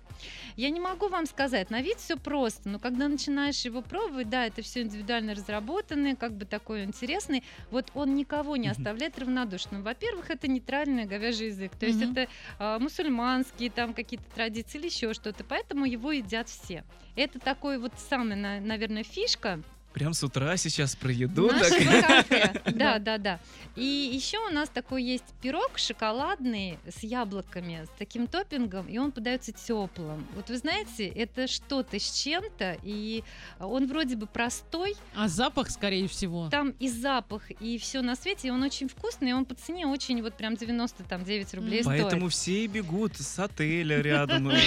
Я 0.57 0.71
не 0.71 0.81
могу 0.81 1.09
вам 1.09 1.27
сказать, 1.27 1.71
на 1.71 1.83
вид 1.83 1.99
все 1.99 2.17
просто, 2.17 2.69
но 2.69 2.79
когда 2.79 3.09
начинаешь 3.09 3.61
его 3.65 3.83
пробовать, 3.83 4.31
да, 4.31 4.47
это 4.47 4.63
все 4.63 4.83
индивидуально 4.83 5.35
разработанный, 5.35 6.17
как 6.17 6.33
бы 6.33 6.47
такой 6.47 6.85
интересный, 6.85 7.45
вот 7.71 7.91
он 7.95 8.15
никого 8.15 8.57
не 8.57 8.69
оставляет 8.69 9.19
равнодушным. 9.19 9.83
Во-первых, 9.83 10.31
это 10.31 10.49
нейтральный 10.49 11.05
говяжий 11.05 11.49
язык, 11.49 11.73
то 11.79 11.85
есть 11.85 12.01
Мгм. 12.01 12.13
это 12.13 12.29
а, 12.59 12.79
мусульманские 12.79 13.71
там 13.71 13.93
какие-то 13.93 14.25
традиции 14.35 14.79
или 14.79 14.87
еще 14.87 15.13
что-то, 15.13 15.45
поэтому 15.45 15.85
его 15.85 16.13
едят 16.13 16.49
все. 16.49 16.56
Это 17.15 17.39
такой 17.39 17.79
вот 17.79 17.93
самый, 17.99 18.37
на- 18.37 18.61
наверное, 18.61 19.03
фишка 19.03 19.63
Прям 19.97 20.13
с 20.13 20.23
утра 20.23 20.59
сейчас 20.59 20.95
про 20.95 21.11
еду. 21.11 21.47
нашего 21.51 21.91
так. 22.03 22.29
кафе. 22.29 22.63
Да, 22.75 22.99
да, 22.99 23.17
да. 23.17 23.41
И 23.77 23.83
еще 24.13 24.39
у 24.47 24.51
нас 24.51 24.69
такой 24.69 25.03
есть 25.03 25.25
пирог 25.41 25.79
шоколадный 25.79 26.79
с 26.87 27.03
яблоками, 27.03 27.87
с 27.87 27.99
таким 27.99 28.27
топпингом, 28.27 28.87
и 28.89 28.99
он 28.99 29.11
подается 29.11 29.53
теплым. 29.53 30.27
Вот 30.35 30.51
вы 30.51 30.59
знаете, 30.59 31.07
это 31.07 31.47
что-то 31.47 31.99
с 31.99 32.13
чем-то, 32.13 32.77
и 32.83 33.25
он 33.59 33.87
вроде 33.87 34.17
бы 34.17 34.27
простой, 34.27 34.97
А 35.15 35.29
запах, 35.29 35.71
скорее 35.71 36.09
всего. 36.09 36.51
там 36.51 36.75
и 36.79 36.91
запах, 36.91 37.51
и 37.51 37.79
все 37.79 38.03
на 38.03 38.17
свете, 38.17 38.49
и 38.49 38.51
он 38.51 38.63
очень 38.63 38.91
вкусный, 38.91 39.31
и 39.31 39.33
он 39.33 39.47
по 39.47 39.55
цене 39.55 39.87
очень 39.87 40.21
вот 40.23 40.35
прям 40.37 40.57
99 40.57 41.55
рублей 41.55 41.83
стоит. 41.83 42.03
Поэтому 42.03 42.29
все 42.29 42.65
и 42.65 42.67
бегут 42.67 43.17
с 43.17 43.39
отеля 43.39 44.03
рядом, 44.03 44.51
э, 44.51 44.59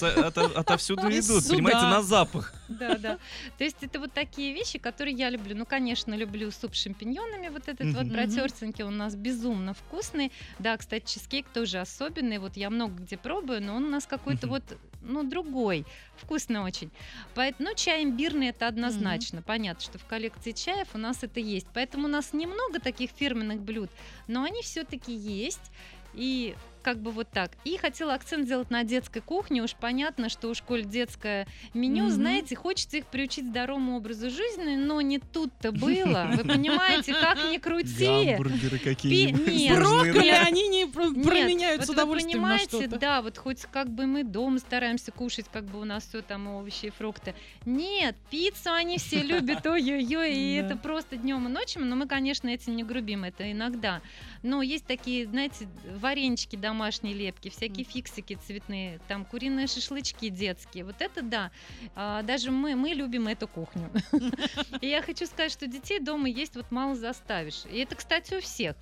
ото- 0.00 0.56
отовсюду 0.56 1.08
идут, 1.08 1.48
понимаете, 1.48 1.80
на 1.80 2.02
запах. 2.02 2.54
Да, 2.68 2.94
да. 2.96 3.18
То 3.58 3.64
есть 3.64 3.78
это 3.80 3.98
вот 3.98 4.12
такие 4.12 4.52
вещи, 4.52 4.75
которые 4.78 5.14
я 5.16 5.30
люблю. 5.30 5.56
Ну, 5.56 5.66
конечно, 5.66 6.14
люблю 6.14 6.50
суп 6.50 6.74
с 6.74 6.82
шампиньонами, 6.82 7.48
вот 7.48 7.68
этот 7.68 7.92
вот 7.94 8.04
Мгм. 8.06 8.12
протертенький, 8.12 8.84
он 8.84 8.94
у 8.94 8.96
нас 8.96 9.14
безумно 9.14 9.74
вкусный. 9.74 10.32
Да, 10.58 10.76
кстати, 10.76 11.14
чизкейк 11.14 11.48
тоже 11.48 11.78
особенный. 11.78 12.38
Вот 12.38 12.56
я 12.56 12.70
много 12.70 12.94
где 13.02 13.16
пробую, 13.16 13.62
но 13.62 13.76
он 13.76 13.84
у 13.84 13.90
нас 13.90 14.06
какой-то 14.06 14.46
Мгм. 14.46 14.54
вот, 14.54 14.78
ну, 15.02 15.22
другой. 15.22 15.84
Вкусно 16.16 16.64
очень. 16.64 16.90
Поэтому, 17.34 17.68
ну, 17.70 17.74
чай 17.76 18.02
имбирный 18.04 18.48
это 18.48 18.68
однозначно. 18.68 19.42
Понятно, 19.42 19.82
что 19.82 19.98
в 19.98 20.04
коллекции 20.06 20.52
чаев 20.52 20.88
у 20.94 20.98
нас 20.98 21.22
это 21.22 21.40
есть. 21.40 21.66
Поэтому 21.74 22.06
у 22.06 22.10
нас 22.10 22.32
немного 22.32 22.80
таких 22.80 23.10
фирменных 23.10 23.60
блюд, 23.60 23.90
но 24.26 24.42
они 24.44 24.62
все-таки 24.62 25.12
есть. 25.14 25.70
И 26.14 26.54
как 26.86 26.98
бы 27.02 27.10
вот 27.10 27.28
так. 27.30 27.50
И 27.64 27.76
хотела 27.78 28.14
акцент 28.14 28.44
сделать 28.44 28.70
на 28.70 28.84
детской 28.84 29.18
кухне. 29.20 29.60
Уж 29.60 29.74
понятно, 29.74 30.28
что 30.28 30.48
у 30.48 30.54
школе 30.54 30.84
детское 30.84 31.48
меню, 31.74 32.04
Мгм. 32.04 32.12
знаете, 32.12 32.54
хочется 32.54 32.98
их 32.98 33.06
приучить 33.06 33.44
здоровому 33.48 33.96
образу 33.96 34.30
жизни, 34.30 34.76
но 34.76 35.00
не 35.00 35.18
тут-то 35.18 35.72
было. 35.72 36.30
Вы 36.36 36.44
понимаете, 36.44 37.12
как 37.12 37.38
ни 37.50 37.58
крути. 37.58 38.26
Гамбургеры 38.36 38.78
какие-нибудь. 38.78 39.76
Брокколи 39.76 40.30
они 40.30 40.68
не 40.68 40.86
променяют 40.86 41.82
с 41.84 41.88
вы 41.88 41.94
удовольствием 41.94 42.42
на 42.42 42.48
понимаете, 42.50 42.80
что-то. 42.82 42.98
да, 43.00 43.20
вот 43.20 43.36
хоть 43.36 43.62
как 43.62 43.90
бы 43.90 44.06
мы 44.06 44.22
дома 44.22 44.60
стараемся 44.60 45.10
кушать, 45.10 45.46
как 45.52 45.64
бы 45.64 45.80
у 45.80 45.84
нас 45.84 46.06
все 46.06 46.22
там 46.22 46.46
овощи 46.46 46.86
и 46.86 46.90
фрукты. 46.90 47.34
Нет, 47.64 48.14
пиццу 48.30 48.70
они 48.72 48.98
все 48.98 49.24
любят, 49.24 49.66
ой-ой-ой, 49.66 50.32
и 50.36 50.54
это 50.54 50.76
просто 50.76 51.16
днем 51.16 51.48
и 51.48 51.50
ночью, 51.50 51.84
но 51.84 51.96
мы, 51.96 52.06
конечно, 52.06 52.46
этим 52.48 52.76
не 52.76 52.84
грубим, 52.84 53.24
это 53.24 53.50
иногда. 53.50 54.02
Но 54.44 54.62
есть 54.62 54.86
такие, 54.86 55.26
знаете, 55.26 55.66
варенички 55.98 56.54
домашние 56.54 56.75
лепки, 57.14 57.48
всякие 57.48 57.84
фиксики 57.84 58.38
цветные, 58.46 59.00
там 59.08 59.24
куриные 59.24 59.66
шашлычки 59.66 60.28
детские, 60.28 60.84
вот 60.84 60.96
это 61.00 61.22
да. 61.22 61.50
А, 61.94 62.22
Даже 62.22 62.50
мы, 62.50 62.74
мы 62.74 62.90
любим 62.90 63.28
эту 63.28 63.48
кухню. 63.48 63.90
И 64.80 64.88
я 64.88 65.02
хочу 65.02 65.26
сказать, 65.26 65.52
что 65.52 65.66
детей 65.66 66.00
дома 66.00 66.28
есть 66.28 66.56
вот 66.56 66.70
мало 66.70 66.94
заставишь. 66.94 67.64
И 67.70 67.78
это, 67.78 67.94
кстати, 67.94 68.34
у 68.34 68.40
всех. 68.40 68.76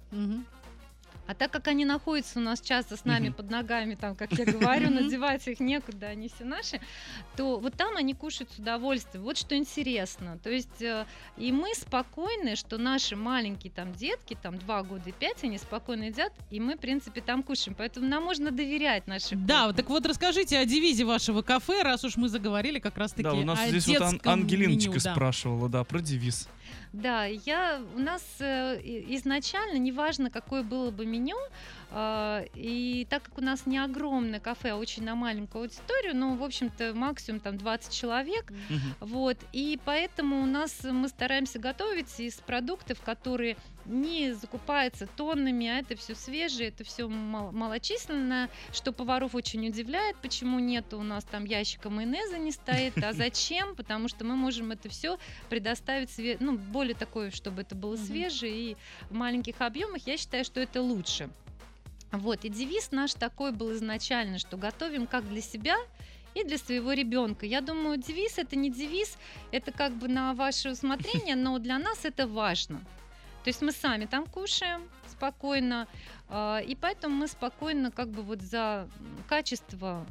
А 1.26 1.34
так 1.34 1.50
как 1.50 1.68
они 1.68 1.84
находятся 1.84 2.38
у 2.38 2.42
нас 2.42 2.60
часто 2.60 2.96
с 2.96 3.04
нами 3.04 3.30
под 3.30 3.50
ногами, 3.50 3.94
там, 3.94 4.14
как 4.14 4.32
я 4.32 4.44
говорю, 4.44 4.90
надевать 4.90 5.46
их 5.48 5.60
некуда, 5.60 6.08
они 6.08 6.28
все 6.28 6.44
наши, 6.44 6.80
то 7.36 7.58
вот 7.58 7.74
там 7.74 7.96
они 7.96 8.14
кушают 8.14 8.50
с 8.52 8.58
удовольствием. 8.58 9.24
Вот 9.24 9.38
что 9.38 9.56
интересно. 9.56 10.38
То 10.42 10.50
есть 10.50 10.82
э, 10.82 11.06
и 11.36 11.50
мы 11.52 11.74
спокойны, 11.74 12.56
что 12.56 12.78
наши 12.78 13.16
маленькие 13.16 13.72
там 13.72 13.92
детки, 13.92 14.36
там 14.40 14.58
2 14.58 14.82
года 14.82 15.08
и 15.08 15.12
5, 15.12 15.44
они 15.44 15.58
спокойно 15.58 16.04
едят, 16.04 16.32
и 16.50 16.60
мы, 16.60 16.76
в 16.76 16.78
принципе, 16.78 17.20
там 17.20 17.42
кушаем. 17.42 17.74
Поэтому 17.74 18.06
нам 18.06 18.22
можно 18.24 18.50
доверять 18.50 19.06
нашей 19.06 19.36
Да, 19.36 19.72
так 19.72 19.88
вот 19.88 20.04
расскажите 20.06 20.58
о 20.58 20.64
девизе 20.64 21.04
вашего 21.04 21.42
кафе, 21.42 21.82
раз 21.82 22.04
уж 22.04 22.16
мы 22.16 22.28
заговорили 22.28 22.78
как 22.78 22.98
раз 22.98 23.12
таки 23.12 23.22
Да, 23.22 23.32
у 23.34 23.44
нас 23.44 23.58
о 23.60 23.68
здесь 23.68 23.88
вот 23.88 24.26
Ангелиночка 24.26 24.90
меню, 24.90 25.00
да. 25.02 25.12
спрашивала, 25.12 25.68
да, 25.68 25.84
про 25.84 26.00
девиз. 26.00 26.48
Да, 26.92 27.24
я 27.26 27.82
у 27.94 27.98
нас 27.98 28.22
э, 28.40 28.80
изначально, 28.84 29.78
неважно, 29.78 30.30
какое 30.30 30.62
было 30.62 30.90
бы 30.90 31.06
меню, 31.06 31.36
и 32.54 33.06
так 33.08 33.22
как 33.22 33.38
у 33.38 33.40
нас 33.40 33.66
не 33.66 33.78
огромное 33.78 34.40
кафе, 34.40 34.70
а 34.70 34.76
очень 34.76 35.04
на 35.04 35.14
маленькую 35.14 35.62
аудиторию, 35.62 36.16
ну, 36.16 36.36
в 36.36 36.42
общем-то, 36.42 36.92
максимум 36.94 37.40
там 37.40 37.56
20 37.56 37.92
человек, 37.92 38.50
Мгм. 38.50 38.94
вот, 39.00 39.36
и 39.52 39.78
поэтому 39.84 40.42
у 40.42 40.46
нас 40.46 40.82
мы 40.82 41.08
стараемся 41.08 41.58
готовить 41.58 42.18
из 42.18 42.34
продуктов, 42.38 43.00
которые 43.02 43.56
не 43.84 44.32
закупаются 44.32 45.06
тоннами, 45.06 45.68
а 45.68 45.78
это 45.78 45.94
все 45.94 46.14
свежее, 46.14 46.68
это 46.68 46.84
все 46.84 47.06
малочисленное, 47.06 48.48
что 48.72 48.92
поваров 48.92 49.34
очень 49.34 49.68
удивляет, 49.68 50.16
почему 50.22 50.58
нет 50.58 50.92
у 50.94 51.02
нас 51.02 51.24
там 51.24 51.44
ящика 51.44 51.90
майонеза 51.90 52.38
не 52.38 52.50
стоит, 52.52 52.96
а 53.02 53.12
зачем? 53.14 53.74
Потому 53.76 54.08
что 54.08 54.24
мы 54.24 54.36
можем 54.36 54.72
это 54.72 54.88
все 54.88 55.18
предоставить, 55.50 56.08
све- 56.08 56.38
ну, 56.40 56.56
более 56.56 56.94
такое, 56.94 57.30
чтобы 57.30 57.62
это 57.62 57.74
было 57.74 57.96
свежее 57.96 58.72
и 58.72 58.76
в 59.10 59.14
маленьких 59.14 59.60
объемах, 59.60 60.06
я 60.06 60.16
считаю, 60.16 60.44
что 60.44 60.60
это 60.60 60.80
лучше. 60.82 61.28
Вот, 62.18 62.44
и 62.44 62.48
девиз 62.48 62.90
наш 62.92 63.14
такой 63.14 63.52
был 63.52 63.72
изначально, 63.72 64.38
что 64.38 64.56
готовим 64.56 65.06
как 65.06 65.28
для 65.28 65.40
себя, 65.40 65.76
и 66.34 66.44
для 66.44 66.58
своего 66.58 66.92
ребенка. 66.92 67.46
Я 67.46 67.60
думаю, 67.60 67.96
девиз 67.96 68.38
это 68.38 68.56
не 68.56 68.70
девиз, 68.70 69.16
это 69.52 69.72
как 69.72 69.92
бы 69.92 70.08
на 70.08 70.34
ваше 70.34 70.70
усмотрение, 70.70 71.36
но 71.36 71.58
для 71.58 71.78
нас 71.78 72.04
это 72.04 72.26
важно. 72.26 72.80
То 73.44 73.48
есть 73.48 73.62
мы 73.62 73.72
сами 73.72 74.06
там 74.06 74.26
кушаем 74.26 74.82
спокойно, 75.08 75.86
а, 76.28 76.58
и 76.58 76.74
поэтому 76.74 77.14
мы 77.14 77.28
спокойно 77.28 77.90
как 77.90 78.08
бы 78.08 78.22
вот 78.22 78.40
за 78.42 78.88
качество 79.28 80.06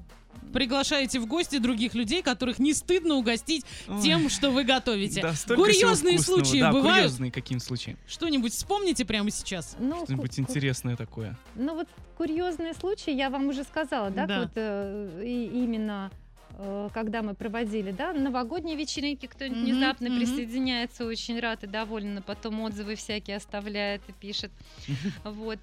Приглашаете 0.54 1.20
в 1.20 1.26
гости 1.26 1.58
других 1.58 1.96
людей, 1.96 2.22
которых 2.22 2.60
не 2.60 2.74
стыдно 2.74 3.16
угостить 3.16 3.66
Ой, 3.88 4.02
тем, 4.02 4.30
что 4.30 4.52
вы 4.52 4.64
готовите. 4.64 5.22
да, 5.22 5.34
Курьезные 5.56 6.20
случаи 6.20 6.60
да, 6.60 6.72
бывают? 6.72 6.98
курьезные 7.06 7.32
каким 7.32 7.60
случаем? 7.60 7.98
Что-нибудь 8.08 8.54
вспомните 8.54 9.04
прямо 9.04 9.32
сейчас? 9.32 9.76
ну, 9.80 10.04
Что-нибудь 10.06 10.36
ку- 10.36 10.42
интересное 10.42 10.96
такое. 10.96 11.36
Ну 11.56 11.74
вот 11.76 11.88
курьезные 12.18 12.74
случаи, 12.76 13.14
я 13.14 13.30
вам 13.32 13.48
уже 13.48 13.64
сказала, 13.64 14.12
да, 14.12 14.28
Да. 14.28 14.42
вот 14.42 14.52
э, 14.56 15.24
и 15.26 15.46
именно 15.64 16.12
э, 16.60 16.90
когда 16.94 17.24
мы 17.24 17.34
проводили, 17.34 17.90
да, 17.92 18.14
новогодние 18.14 18.76
вечеринки, 18.76 19.26
кто-нибудь 19.26 19.58
Мгм, 19.58 19.66
внезапно 19.72 20.10
мгм. 20.10 20.20
присоединяется, 20.20 21.06
очень 21.06 21.40
рад 21.40 21.64
и 21.64 21.68
доволен, 21.68 22.20
а 22.20 22.22
потом 22.22 22.62
отзывы 22.62 22.94
всякие 22.96 23.38
оставляет 23.38 24.02
и 24.08 24.12
пишет. 24.12 24.52
Вот. 25.24 25.58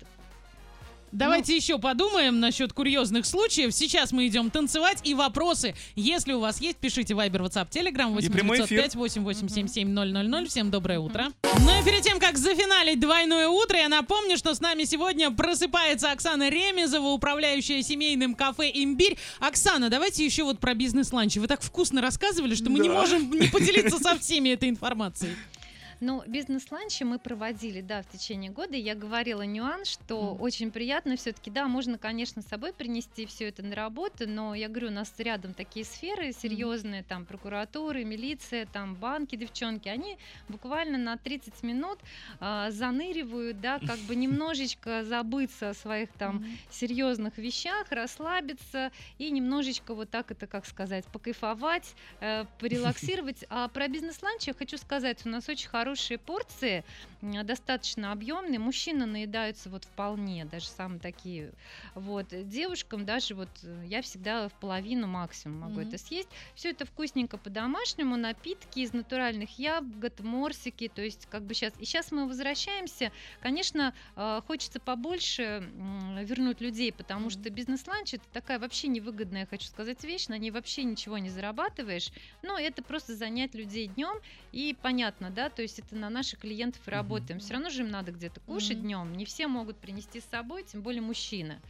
Давайте 1.12 1.56
еще 1.56 1.78
подумаем 1.78 2.38
насчет 2.38 2.72
курьезных 2.72 3.26
случаев. 3.26 3.74
Сейчас 3.74 4.12
мы 4.12 4.28
идем 4.28 4.48
танцевать 4.50 4.98
и 5.02 5.14
вопросы. 5.14 5.74
Если 5.96 6.32
у 6.32 6.38
вас 6.40 6.60
есть, 6.60 6.76
пишите 6.76 7.14
Viber, 7.14 7.42
WhatsApp, 7.48 7.68
Telegram 7.68 8.16
И 8.22 8.28
прямой 8.28 8.58
эфир. 8.64 8.78
8905 8.82 8.94
8877 8.94 9.88
000. 9.88 10.46
Всем 10.46 10.70
доброе 10.70 11.00
утро. 11.00 11.32
Ну 11.42 11.80
и 11.80 11.84
перед 11.84 12.02
тем, 12.02 12.20
как 12.20 12.38
зафиналить 12.38 13.00
двойное 13.00 13.48
утро, 13.48 13.76
я 13.76 13.88
напомню, 13.88 14.36
что 14.36 14.54
с 14.54 14.60
нами 14.60 14.84
сегодня 14.84 15.32
просыпается 15.32 16.12
Оксана 16.12 16.48
Ремезова, 16.48 17.08
управляющая 17.08 17.82
семейным 17.82 18.34
кафе 18.36 18.70
«Имбирь». 18.72 19.16
Оксана, 19.40 19.90
давайте 19.90 20.24
еще 20.24 20.44
вот 20.44 20.60
про 20.60 20.74
бизнес-ланчи. 20.74 21.38
Вы 21.40 21.48
так 21.48 21.60
вкусно 21.62 22.00
рассказывали, 22.00 22.54
что 22.54 22.70
мы 22.70 22.78
не 22.78 22.88
Да. 22.88 22.94
можем 22.94 23.30
не 23.32 23.48
поделиться 23.48 23.98
со 23.98 24.16
всеми 24.20 24.50
этой 24.50 24.68
информацией. 24.68 25.34
Ну, 26.00 26.22
бизнес-ланчи 26.26 27.02
мы 27.02 27.18
проводили, 27.18 27.82
да, 27.82 28.00
в 28.00 28.08
течение 28.08 28.50
года. 28.50 28.74
Я 28.74 28.94
говорила 28.94 29.42
нюанс, 29.42 29.86
что 29.86 30.34
mm. 30.34 30.38
очень 30.38 30.70
приятно 30.70 31.16
все-таки, 31.16 31.50
да, 31.50 31.68
можно, 31.68 31.98
конечно, 31.98 32.40
с 32.40 32.46
собой 32.46 32.72
принести 32.72 33.26
все 33.26 33.48
это 33.48 33.62
на 33.62 33.74
работу, 33.74 34.26
но 34.26 34.54
я 34.54 34.68
говорю, 34.68 34.88
у 34.88 34.92
нас 34.92 35.12
рядом 35.18 35.52
такие 35.52 35.84
сферы 35.84 36.32
серьезные, 36.32 37.02
mm. 37.02 37.06
там 37.06 37.26
прокуратуры, 37.26 38.04
милиция, 38.04 38.64
там 38.64 38.94
банки, 38.94 39.36
девчонки, 39.36 39.88
они 39.88 40.16
буквально 40.48 40.96
на 40.96 41.18
30 41.18 41.62
минут 41.64 41.98
а, 42.40 42.70
заныривают, 42.70 43.60
да, 43.60 43.78
как 43.78 43.98
бы 44.00 44.16
немножечко 44.16 45.04
забыться 45.04 45.70
о 45.70 45.74
своих 45.74 46.10
там 46.12 46.38
mm. 46.38 46.48
серьезных 46.70 47.36
вещах, 47.36 47.86
расслабиться 47.90 48.90
и 49.18 49.30
немножечко 49.30 49.94
вот 49.94 50.08
так 50.08 50.30
это, 50.30 50.46
как 50.46 50.64
сказать, 50.64 51.04
покайфовать, 51.12 51.94
э, 52.20 52.46
порелаксировать. 52.58 53.44
А 53.50 53.68
про 53.68 53.86
бизнес-ланч 53.88 54.46
я 54.46 54.54
хочу 54.54 54.78
сказать, 54.78 55.26
у 55.26 55.28
нас 55.28 55.46
очень 55.50 55.68
хорошие 55.90 56.18
порции, 56.18 56.84
достаточно 57.20 58.12
объемные. 58.12 58.60
Мужчины 58.60 59.06
наедаются 59.06 59.68
вот 59.68 59.84
вполне, 59.84 60.44
даже 60.44 60.66
самые 60.66 61.00
такие. 61.00 61.52
Вот. 61.94 62.28
Девушкам 62.30 63.04
даже 63.04 63.34
вот 63.34 63.48
э, 63.62 63.84
я 63.86 64.00
всегда 64.00 64.48
в 64.48 64.52
половину 64.54 65.06
максимум 65.06 65.60
могу 65.60 65.80
mm-hmm. 65.80 65.88
это 65.88 65.98
съесть. 65.98 66.28
Все 66.54 66.70
это 66.70 66.86
вкусненько 66.86 67.36
по-домашнему, 67.38 68.16
напитки 68.16 68.80
из 68.80 68.92
натуральных 68.92 69.58
ягод, 69.58 70.20
морсики, 70.20 70.88
то 70.88 71.02
есть 71.02 71.26
как 71.26 71.42
бы 71.42 71.54
сейчас. 71.54 71.74
И 71.78 71.84
сейчас 71.84 72.12
мы 72.12 72.26
возвращаемся. 72.28 73.10
Конечно, 73.40 73.92
э, 74.16 74.40
хочется 74.46 74.78
побольше 74.80 75.68
вернуть 76.22 76.60
людей, 76.60 76.92
потому 76.92 77.26
mm-hmm. 77.26 77.42
что 77.42 77.50
бизнес-ланч 77.50 78.14
это 78.14 78.24
такая 78.32 78.58
вообще 78.60 78.86
невыгодная, 78.88 79.46
хочу 79.46 79.66
сказать, 79.66 80.02
вещь, 80.04 80.28
на 80.28 80.38
ней 80.38 80.52
вообще 80.52 80.84
ничего 80.84 81.18
не 81.18 81.30
зарабатываешь, 81.30 82.10
но 82.42 82.58
это 82.58 82.82
просто 82.82 83.14
занять 83.14 83.54
людей 83.54 83.88
днем, 83.88 84.16
и 84.52 84.76
понятно, 84.80 85.30
да, 85.30 85.50
то 85.50 85.62
есть 85.62 85.79
это 85.80 85.96
на 85.96 86.10
наших 86.10 86.40
клиентов 86.40 86.86
и 86.86 86.90
работаем. 86.90 87.38
Mm-hmm. 87.38 87.42
Все 87.42 87.52
равно 87.54 87.70
же 87.70 87.82
им 87.82 87.88
надо 87.88 88.12
где-то 88.12 88.40
кушать 88.40 88.78
mm-hmm. 88.78 88.82
днем, 88.82 89.12
не 89.14 89.24
все 89.24 89.46
могут 89.46 89.76
принести 89.76 90.20
с 90.20 90.24
собой, 90.24 90.64
тем 90.64 90.82
более 90.82 91.02
мужчины. 91.02 91.60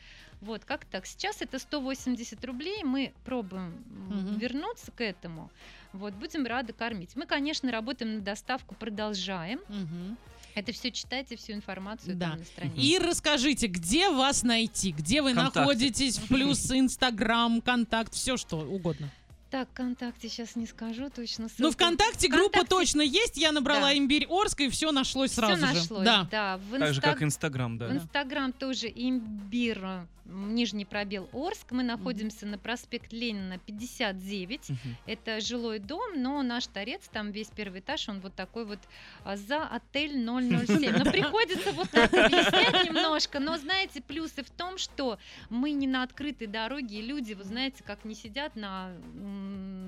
Вот, 0.41 0.65
как 0.65 0.87
так? 0.87 1.07
Сейчас 1.07 1.43
это 1.43 1.59
180 1.59 2.43
рублей, 2.45 2.83
мы 2.83 3.13
пробуем 3.25 3.85
mm-hmm. 3.89 4.39
вернуться 4.39 4.91
к 4.91 5.03
этому. 5.03 5.51
Вот, 5.93 6.15
будем 6.15 6.47
рады 6.47 6.73
кормить. 6.73 7.15
Мы, 7.15 7.27
конечно, 7.27 7.71
работаем 7.71 8.17
на 8.17 8.21
доставку, 8.21 8.75
продолжаем. 8.75 9.61
Mm-hmm. 9.69 10.17
Это 10.55 10.73
все 10.73 10.91
читайте, 10.91 11.37
всю 11.37 11.53
информацию 11.53 12.17
да. 12.17 12.37
на 12.37 12.45
странице. 12.45 12.81
И 12.81 12.99
расскажите, 12.99 13.67
где 13.67 14.11
вас 14.11 14.43
найти, 14.43 14.93
где 14.93 15.23
вы 15.23 15.35
Контакты. 15.35 15.61
находитесь, 15.61 16.19
плюс 16.19 16.71
Инстаграм, 16.73 17.61
Контакт, 17.61 18.15
все 18.15 18.37
что 18.37 18.59
угодно. 18.59 19.11
Так, 19.51 19.69
ВКонтакте 19.71 20.29
сейчас 20.29 20.55
не 20.55 20.67
скажу 20.67 21.11
точно. 21.11 21.49
Ссылку. 21.49 21.63
Ну, 21.63 21.71
ВКонтакте 21.73 22.29
группа 22.29 22.65
точно 22.65 23.01
есть. 23.01 23.37
Я 23.37 23.51
набрала 23.51 23.89
да. 23.89 23.99
имбирь 23.99 24.27
Орск, 24.29 24.61
и 24.61 24.69
все 24.69 24.93
нашлось 24.93 25.33
сразу 25.33 25.57
все 25.57 25.67
же. 25.67 25.75
нашлось, 25.75 26.05
да. 26.05 26.29
да. 26.31 26.57
В 26.59 26.77
инста... 26.77 26.79
Так 26.79 26.95
же, 26.95 27.01
как 27.01 27.23
Инстаграм, 27.23 27.77
да. 27.77 27.89
В 27.89 27.93
Инстаграм 27.93 28.53
тоже 28.53 28.87
имбирь 28.95 29.81
нижний 30.31 30.85
пробел 30.85 31.29
Орск. 31.33 31.73
Мы 31.73 31.83
находимся 31.83 32.47
mm-hmm. 32.47 32.51
на 32.51 32.59
проспект 32.59 33.13
Ленина 33.13 33.59
59. 33.59 34.61
Mm-hmm. 34.61 34.77
Это 35.07 35.41
жилой 35.41 35.79
дом, 35.79 36.23
но 36.23 36.43
наш 36.43 36.67
торец, 36.67 37.09
там 37.13 37.31
весь 37.31 37.49
первый 37.49 37.81
этаж, 37.81 38.09
он 38.09 38.21
вот 38.21 38.35
такой 38.35 38.65
вот 38.65 38.79
а, 39.25 39.37
за 39.37 39.65
отель 39.65 40.13
007. 40.13 40.99
Но 40.99 41.11
приходится 41.11 41.73
вот 41.73 41.91
так 41.91 42.13
объяснять 42.13 42.87
немножко. 42.87 43.41
Но 43.41 43.57
знаете, 43.59 44.01
плюсы 44.01 44.43
в 44.43 44.51
том, 44.51 44.79
что 44.79 45.19
мы 45.49 45.73
не 45.73 45.87
на 45.87 46.03
открытой 46.03 46.47
дороге, 46.47 46.99
и 46.99 47.03
люди, 47.03 47.35
вы 47.35 47.45
знаете, 47.45 47.83
как 47.85 48.05
не 48.05 48.15
сидят 48.15 48.57
на 48.57 48.93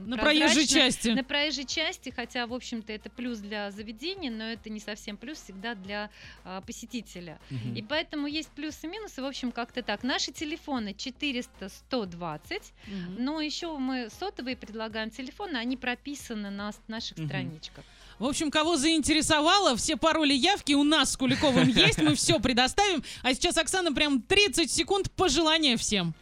на 0.07 0.17
проезжей 0.19 0.67
части. 0.67 1.09
На 1.09 1.25
проезжей 1.25 1.65
части, 1.65 2.11
хотя, 2.11 2.47
в 2.47 2.55
общем-то, 2.55 2.93
это 2.93 3.09
плюс 3.11 3.39
для 3.39 3.71
заведения, 3.71 4.31
но 4.31 4.45
это 4.45 4.71
не 4.71 4.81
совсем 4.81 5.17
плюс 5.17 5.39
всегда 5.39 5.75
для 5.75 6.11
а, 6.45 6.61
посетителя. 6.61 7.39
Угу. 7.51 7.75
И 7.77 7.83
поэтому 7.83 8.27
есть 8.27 8.51
плюсы 8.51 8.87
и 8.87 8.89
минусы, 8.89 9.23
в 9.23 9.25
общем, 9.25 9.53
как-то 9.53 9.83
так. 9.83 10.03
Наши 10.03 10.32
телефоны 10.33 10.95
400 10.95 11.69
120, 11.69 12.57
угу. 12.59 12.95
но 13.19 13.41
еще 13.41 13.77
мы 13.79 14.09
сотовые 14.11 14.57
предлагаем 14.57 15.11
телефоны, 15.11 15.57
они 15.57 15.77
прописаны 15.77 16.51
на 16.51 16.73
наших 16.89 17.19
угу. 17.19 17.27
страничках. 17.27 17.85
В 18.19 18.27
общем, 18.27 18.51
кого 18.51 18.77
заинтересовало, 18.77 19.77
все 19.77 19.97
пароли 19.97 20.35
явки 20.35 20.75
у 20.75 20.85
нас 20.85 21.13
с 21.13 21.17
Куликовым 21.17 21.69
есть, 21.69 22.01
мы 22.01 22.15
все 22.15 22.39
предоставим. 22.39 23.03
А 23.23 23.35
сейчас, 23.35 23.59
Оксана, 23.59 23.93
прям 23.93 24.23
30 24.23 24.71
секунд 24.71 25.11
пожелания 25.11 25.77
всем. 25.77 26.15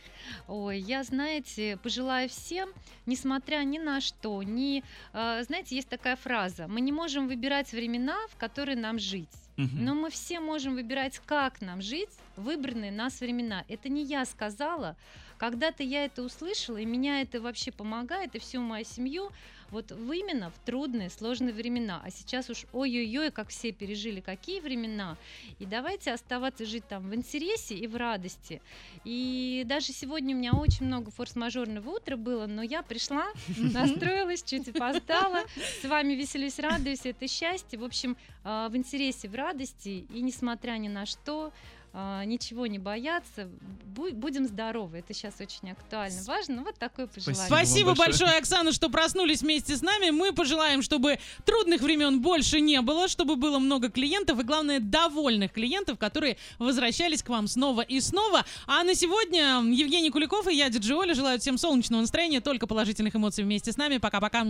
Ой, 0.49 0.81
я, 0.81 1.03
знаете, 1.03 1.79
пожелаю 1.83 2.29
всем, 2.29 2.71
несмотря 3.07 3.59
ни 3.65 3.79
на 3.79 4.01
что, 4.01 4.43
ни, 4.43 4.83
э, 5.13 5.43
знаете, 5.45 5.77
есть 5.77 5.89
такая 5.89 6.17
фраза: 6.17 6.67
мы 6.69 6.81
не 6.81 6.93
можем 6.93 7.29
выбирать 7.29 7.73
времена, 7.73 8.17
в 8.31 8.37
которые 8.37 8.77
нам 8.77 8.99
жить. 8.99 9.29
Но 9.57 9.95
мы 9.95 10.09
все 10.09 10.41
можем 10.41 10.75
выбирать, 10.75 11.21
как 11.27 11.61
нам 11.61 11.83
жить 11.83 12.09
выбранные 12.37 12.91
нас 12.91 13.21
времена. 13.21 13.65
Это 13.69 13.89
не 13.89 14.05
я 14.05 14.25
сказала. 14.25 14.97
Когда-то 15.39 15.83
я 15.83 16.05
это 16.05 16.23
услышала, 16.23 16.77
и 16.77 16.85
меня 16.85 17.23
это 17.23 17.41
вообще 17.41 17.73
помогает, 17.73 18.35
и 18.35 18.39
всю 18.39 18.61
мою 18.61 18.85
семью 18.85 19.31
вот 19.71 19.93
именно 19.93 20.51
в 20.51 20.67
трудные, 20.67 21.11
сложные 21.11 21.55
времена. 21.55 22.03
А 22.05 22.11
сейчас 22.11 22.51
уж 22.51 22.67
ой-ой-ой, 22.73 23.31
как 23.31 23.49
все 23.49 23.73
пережили, 23.73 24.21
какие 24.21 24.61
времена. 24.61 25.17
И 25.59 25.67
давайте 25.67 26.13
оставаться 26.13 26.65
жить 26.67 26.87
там 26.89 27.09
в 27.09 27.15
интересе 27.15 27.75
и 27.75 27.87
в 27.87 27.97
радости. 27.97 28.61
И 29.05 29.63
даже 29.67 29.93
сегодня 29.93 30.35
у 30.35 30.39
меня 30.39 30.53
очень 30.53 30.87
много 30.87 31.11
форс-мажорного 31.11 31.89
утра 31.97 32.17
было, 32.17 32.47
но 32.47 32.63
я 32.63 32.83
пришла, 32.83 33.27
настроилась, 33.57 34.43
чуть 34.43 34.69
опоздала, 34.69 35.45
с 35.81 35.85
вами 35.85 36.15
веселюсь, 36.15 36.59
радуюсь, 36.59 37.07
это 37.07 37.29
счастье. 37.29 37.79
В 37.79 37.85
общем, 37.85 38.17
а, 38.45 38.69
в 38.69 38.77
интересе, 38.77 39.29
в 39.29 39.35
радости, 39.35 40.07
и 40.13 40.21
несмотря 40.21 40.73
ни 40.73 40.89
на 40.89 41.07
что, 41.07 41.53
ничего 41.93 42.67
не 42.67 42.79
бояться, 42.79 43.49
будем 43.85 44.47
здоровы. 44.47 44.99
Это 44.99 45.13
сейчас 45.13 45.35
очень 45.41 45.73
актуально, 45.73 46.23
важно. 46.27 46.63
Вот 46.63 46.77
такое 46.79 47.07
пожелание. 47.07 47.47
Спасибо 47.47 47.95
большое, 47.95 48.39
Оксана, 48.39 48.73
что 48.73 48.89
проснулись 48.89 49.43
вместе 49.43 49.77
с 49.77 49.83
нами. 49.83 50.11
Мы 50.11 50.33
пожелаем, 50.33 50.83
чтобы 50.83 51.19
трудных 51.45 51.81
времен 51.81 52.21
больше 52.21 52.61
не 52.61 52.81
было, 52.81 53.09
чтобы 53.09 53.37
было 53.37 53.59
много 53.59 53.91
клиентов 53.91 54.39
и, 54.39 54.43
главное, 54.43 54.79
довольных 54.81 55.53
клиентов, 55.53 55.99
которые 55.99 56.37
возвращались 56.59 57.23
к 57.23 57.29
вам 57.29 57.49
снова 57.49 57.81
и 57.81 58.01
снова. 58.01 58.45
А 58.67 58.85
на 58.85 58.95
сегодня 58.95 59.61
Евгений 59.73 60.11
Куликов 60.11 60.47
и 60.47 60.55
я, 60.55 60.69
Диджи 60.71 60.95
Оля, 60.95 61.15
желаю 61.15 61.41
всем 61.41 61.59
солнечного 61.59 62.03
настроения, 62.03 62.41
только 62.41 62.67
положительных 62.67 63.17
эмоций 63.17 63.43
вместе 63.45 63.73
с 63.73 63.77
нами. 63.77 63.99
Пока-пока. 63.99 64.45